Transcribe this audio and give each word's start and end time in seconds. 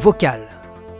Vocal. 0.00 0.42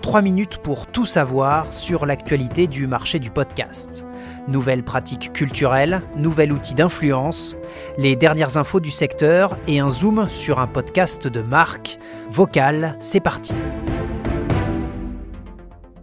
3 0.03 0.23
minutes 0.23 0.59
pour 0.59 0.89
tout 0.89 1.05
savoir 1.05 1.73
sur 1.73 2.05
l'actualité 2.05 2.67
du 2.67 2.89
marché 2.89 3.21
du 3.21 3.31
podcast. 3.31 4.05
Nouvelles 4.49 4.83
pratiques 4.83 5.33
culturelles, 5.33 6.03
nouvel 6.17 6.53
outil 6.53 6.75
d'influence, 6.75 7.57
les 7.97 8.17
dernières 8.17 8.57
infos 8.57 8.81
du 8.81 8.91
secteur 8.91 9.57
et 9.69 9.79
un 9.79 9.89
zoom 9.89 10.29
sur 10.29 10.59
un 10.59 10.67
podcast 10.67 11.29
de 11.29 11.43
marque. 11.43 11.99
Vocal, 12.31 12.97
c'est 12.99 13.21
parti. 13.21 13.55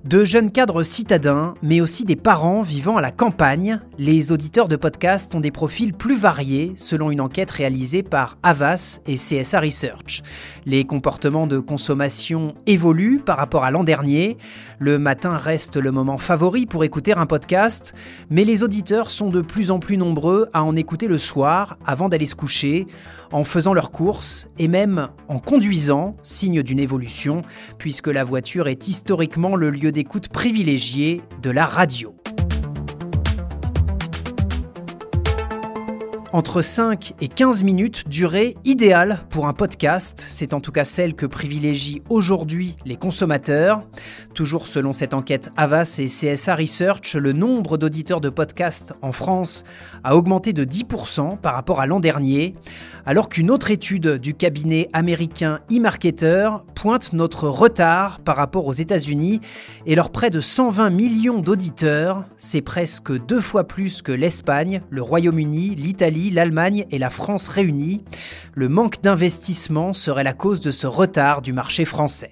De 0.05 0.23
jeunes 0.23 0.51
cadres 0.51 0.83
citadins, 0.83 1.55
mais 1.63 1.81
aussi 1.81 2.03
des 2.03 2.15
parents 2.15 2.61
vivant 2.61 2.95
à 2.95 3.01
la 3.01 3.09
campagne, 3.09 3.79
les 3.97 4.31
auditeurs 4.31 4.67
de 4.67 4.75
podcast 4.75 5.33
ont 5.33 5.39
des 5.39 5.49
profils 5.49 5.95
plus 5.95 6.15
variés 6.15 6.73
selon 6.75 7.09
une 7.09 7.21
enquête 7.21 7.49
réalisée 7.49 8.03
par 8.03 8.37
Avas 8.43 8.99
et 9.07 9.15
CSA 9.15 9.59
Research. 9.59 10.21
Les 10.67 10.83
comportements 10.83 11.47
de 11.47 11.57
consommation 11.57 12.53
évoluent 12.67 13.17
par 13.17 13.37
rapport 13.37 13.63
à 13.63 13.71
l'an 13.71 13.83
dernier. 13.83 14.37
Le 14.77 14.99
matin 14.99 15.37
reste 15.37 15.75
le 15.75 15.91
moment 15.91 16.19
favori 16.19 16.67
pour 16.67 16.83
écouter 16.83 17.13
un 17.13 17.25
podcast, 17.25 17.95
mais 18.29 18.43
les 18.43 18.61
auditeurs 18.61 19.09
sont 19.09 19.31
de 19.31 19.41
plus 19.41 19.71
en 19.71 19.79
plus 19.79 19.97
nombreux 19.97 20.49
à 20.53 20.63
en 20.63 20.75
écouter 20.75 21.07
le 21.07 21.17
soir 21.17 21.77
avant 21.83 22.09
d'aller 22.09 22.27
se 22.27 22.35
coucher, 22.35 22.85
en 23.31 23.43
faisant 23.43 23.73
leurs 23.73 23.91
courses 23.91 24.49
et 24.59 24.67
même 24.67 25.09
en 25.29 25.39
conduisant, 25.39 26.15
signe 26.21 26.61
d'une 26.61 26.79
évolution, 26.79 27.41
puisque 27.79 28.07
la 28.07 28.23
voiture 28.23 28.67
est 28.67 28.87
historiquement 28.87 29.55
le 29.55 29.71
lieu 29.71 29.91
d'écoute 29.95 30.27
privilégié 30.27 31.21
de 31.41 31.49
la 31.49 31.65
radio. 31.65 32.14
Entre 36.35 36.61
5 36.61 37.13
et 37.21 37.29
15 37.29 37.63
minutes, 37.63 38.09
durée 38.09 38.57
idéale 38.65 39.21
pour 39.29 39.47
un 39.47 39.53
podcast. 39.53 40.21
C'est 40.27 40.53
en 40.53 40.59
tout 40.59 40.73
cas 40.73 40.83
celle 40.83 41.15
que 41.15 41.25
privilégient 41.25 42.01
aujourd'hui 42.09 42.75
les 42.83 42.97
consommateurs. 42.97 43.83
Toujours 44.33 44.67
selon 44.67 44.91
cette 44.91 45.13
enquête 45.13 45.49
Avas 45.55 45.95
et 45.97 46.07
CSA 46.07 46.55
Research, 46.55 47.15
le 47.15 47.31
nombre 47.31 47.77
d'auditeurs 47.77 48.19
de 48.19 48.27
podcasts 48.27 48.91
en 49.01 49.13
France 49.13 49.63
a 50.03 50.17
augmenté 50.17 50.51
de 50.51 50.65
10% 50.65 51.39
par 51.39 51.53
rapport 51.53 51.79
à 51.79 51.85
l'an 51.85 52.01
dernier, 52.01 52.53
alors 53.05 53.29
qu'une 53.29 53.49
autre 53.49 53.71
étude 53.71 54.17
du 54.17 54.33
cabinet 54.33 54.89
américain 54.91 55.61
eMarketer 55.71 56.49
pointe 56.73 57.13
notre 57.13 57.47
retard 57.47 58.19
par 58.19 58.35
rapport 58.35 58.65
aux 58.65 58.73
États-Unis 58.73 59.39
et 59.85 59.95
leurs 59.95 60.11
près 60.11 60.29
de 60.29 60.41
120 60.41 60.89
millions 60.89 61.39
d'auditeurs. 61.39 62.25
C'est 62.37 62.61
presque 62.61 63.13
deux 63.25 63.39
fois 63.39 63.63
plus 63.63 64.01
que 64.01 64.11
l'Espagne, 64.11 64.81
le 64.89 65.01
Royaume-Uni, 65.01 65.75
l'Italie, 65.75 66.24
l'Allemagne 66.31 66.85
et 66.91 66.97
la 66.97 67.09
France 67.09 67.47
réunies, 67.47 68.03
le 68.53 68.69
manque 68.69 69.01
d'investissement 69.01 69.93
serait 69.93 70.23
la 70.23 70.33
cause 70.33 70.61
de 70.61 70.71
ce 70.71 70.87
retard 70.87 71.41
du 71.41 71.53
marché 71.53 71.85
français. 71.85 72.31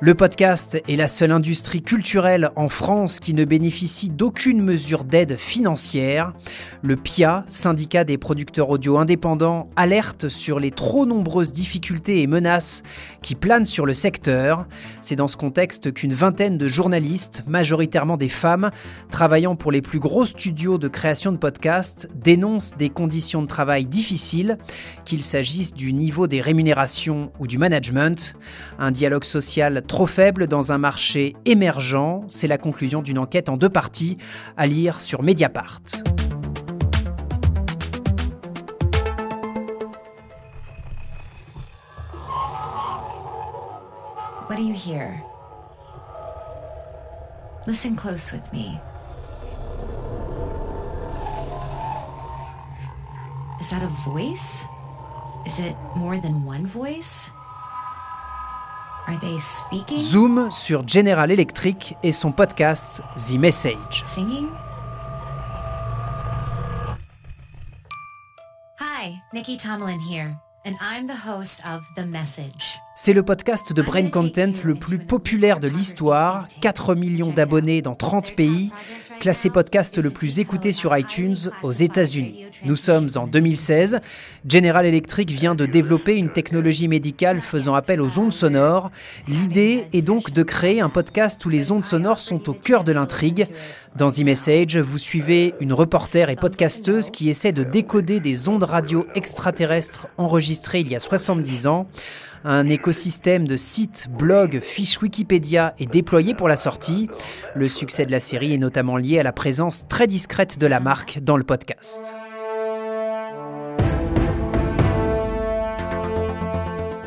Le 0.00 0.14
podcast 0.14 0.80
est 0.86 0.94
la 0.94 1.08
seule 1.08 1.32
industrie 1.32 1.82
culturelle 1.82 2.50
en 2.54 2.68
France 2.68 3.18
qui 3.18 3.34
ne 3.34 3.44
bénéficie 3.44 4.10
d'aucune 4.10 4.62
mesure 4.62 5.02
d'aide 5.02 5.34
financière. 5.34 6.34
Le 6.84 6.94
PIA, 6.94 7.44
syndicat 7.48 8.04
des 8.04 8.16
producteurs 8.16 8.70
audio 8.70 8.98
indépendants, 8.98 9.68
alerte 9.74 10.28
sur 10.28 10.60
les 10.60 10.70
trop 10.70 11.04
nombreuses 11.04 11.50
difficultés 11.50 12.22
et 12.22 12.28
menaces 12.28 12.84
qui 13.22 13.34
planent 13.34 13.64
sur 13.64 13.86
le 13.86 13.92
secteur. 13.92 14.68
C'est 15.02 15.16
dans 15.16 15.26
ce 15.26 15.36
contexte 15.36 15.92
qu'une 15.92 16.14
vingtaine 16.14 16.58
de 16.58 16.68
journalistes, 16.68 17.42
majoritairement 17.48 18.16
des 18.16 18.28
femmes, 18.28 18.70
travaillant 19.10 19.56
pour 19.56 19.72
les 19.72 19.82
plus 19.82 19.98
gros 19.98 20.26
studios 20.26 20.78
de 20.78 20.86
création 20.86 21.32
de 21.32 21.38
podcasts, 21.38 22.08
dénoncent 22.14 22.76
des 22.76 22.88
conditions 22.88 23.42
de 23.42 23.48
travail 23.48 23.84
difficiles, 23.84 24.58
qu'il 25.04 25.24
s'agisse 25.24 25.74
du 25.74 25.92
niveau 25.92 26.28
des 26.28 26.40
rémunérations 26.40 27.32
ou 27.40 27.48
du 27.48 27.58
management. 27.58 28.36
Un 28.78 28.92
dialogue 28.92 29.24
social 29.24 29.82
trop 29.88 30.06
faible 30.06 30.46
dans 30.46 30.70
un 30.70 30.78
marché 30.78 31.34
émergent, 31.44 32.22
c'est 32.28 32.46
la 32.46 32.58
conclusion 32.58 33.02
d'une 33.02 33.18
enquête 33.18 33.48
en 33.48 33.56
deux 33.56 33.70
parties 33.70 34.18
à 34.56 34.66
lire 34.66 35.00
sur 35.00 35.22
Mediapart. 35.22 35.80
What 44.48 44.56
do 44.56 44.62
you 44.62 44.74
hear? 44.74 45.20
Listen 47.66 47.96
close 47.96 48.32
with 48.32 48.52
me. 48.52 48.78
Is 53.60 53.70
that 53.70 53.82
a 53.82 53.88
voice? 54.08 54.64
Is 55.46 55.58
it 55.58 55.74
more 55.96 56.18
than 56.18 56.44
one 56.46 56.66
voice? 56.66 57.32
Are 59.08 59.18
they 59.20 59.38
speaking? 59.38 59.98
Zoom 59.98 60.50
sur 60.50 60.86
General 60.86 61.30
Electric 61.30 61.96
et 62.02 62.12
son 62.12 62.30
podcast 62.30 63.00
The 63.16 63.38
Message. 63.38 64.02
Singing? 64.04 64.48
Hi, 68.78 69.14
Nikki 69.32 69.56
Tomlin 69.56 69.98
here, 69.98 70.36
and 70.66 70.74
I'm 70.82 71.06
the 71.06 71.26
host 71.26 71.62
of 71.64 71.84
The 71.96 72.06
Message. 72.06 72.80
C'est 72.96 73.14
le 73.14 73.22
podcast 73.22 73.72
de 73.72 73.80
Brain 73.80 74.10
Content 74.10 74.52
le 74.62 74.74
plus 74.74 74.98
populaire 74.98 75.60
de 75.60 75.68
l'histoire, 75.68 76.46
4 76.60 76.94
millions 76.94 77.30
d'abonnés 77.30 77.80
dans 77.80 77.94
30 77.94 78.34
pays, 78.34 78.72
classé 79.18 79.50
podcast 79.50 79.98
le 79.98 80.10
plus 80.10 80.38
écouté 80.38 80.72
sur 80.72 80.96
iTunes 80.96 81.36
aux 81.62 81.72
États-Unis. 81.72 82.46
Nous 82.64 82.76
sommes 82.76 83.08
en 83.16 83.26
2016. 83.26 84.00
General 84.48 84.86
Electric 84.86 85.30
vient 85.30 85.54
de 85.54 85.66
développer 85.66 86.16
une 86.16 86.30
technologie 86.30 86.88
médicale 86.88 87.40
faisant 87.40 87.74
appel 87.74 88.00
aux 88.00 88.18
ondes 88.18 88.32
sonores. 88.32 88.90
L'idée 89.26 89.86
est 89.92 90.02
donc 90.02 90.30
de 90.30 90.42
créer 90.42 90.80
un 90.80 90.88
podcast 90.88 91.44
où 91.44 91.48
les 91.48 91.72
ondes 91.72 91.84
sonores 91.84 92.20
sont 92.20 92.48
au 92.48 92.52
cœur 92.52 92.84
de 92.84 92.92
l'intrigue. 92.92 93.48
Dans 93.96 94.10
The 94.10 94.20
Message, 94.20 94.78
vous 94.78 94.98
suivez 94.98 95.54
une 95.60 95.72
reporter 95.72 96.30
et 96.30 96.36
podcasteuse 96.36 97.10
qui 97.10 97.28
essaie 97.28 97.52
de 97.52 97.64
décoder 97.64 98.20
des 98.20 98.48
ondes 98.48 98.62
radio 98.62 99.06
extraterrestres 99.14 100.06
enregistrées 100.16 100.80
il 100.80 100.88
y 100.88 100.96
a 100.96 101.00
70 101.00 101.66
ans. 101.66 101.88
Un 102.44 102.68
écosystème 102.68 103.48
de 103.48 103.56
sites, 103.56 104.08
blogs, 104.10 104.60
fiches 104.60 105.00
Wikipédia 105.02 105.74
est 105.78 105.90
déployé 105.90 106.34
pour 106.34 106.48
la 106.48 106.56
sortie. 106.56 107.08
Le 107.54 107.68
succès 107.68 108.06
de 108.06 108.12
la 108.12 108.20
série 108.20 108.54
est 108.54 108.58
notamment 108.58 108.96
lié 108.96 109.18
à 109.18 109.22
la 109.22 109.32
présence 109.32 109.86
très 109.88 110.06
discrète 110.06 110.58
de 110.58 110.66
la 110.66 110.80
marque 110.80 111.18
dans 111.20 111.36
le 111.36 111.44
podcast. 111.44 112.14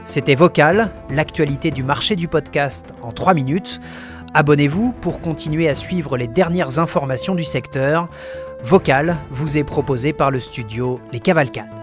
C'était 0.06 0.36
Vocal, 0.36 0.92
l'actualité 1.10 1.72
du 1.72 1.84
marché 1.84 2.18
du 2.18 2.28
podcast 2.28 2.92
en 3.02 3.14
3 3.14 3.34
minutes. 3.34 3.80
Abonnez-vous 4.34 4.92
pour 4.92 5.22
continuer 5.22 5.70
à 5.70 5.76
suivre 5.76 6.18
les 6.18 6.28
dernières 6.28 6.80
informations 6.80 7.36
du 7.36 7.46
secteur. 7.46 8.10
Vocal 8.64 9.18
vous 9.30 9.58
est 9.58 9.64
proposé 9.64 10.12
par 10.12 10.30
le 10.30 10.42
studio 10.42 11.00
Les 11.14 11.22
Cavalcades. 11.22 11.81